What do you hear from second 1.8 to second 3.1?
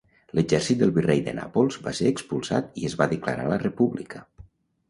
va ser expulsat i es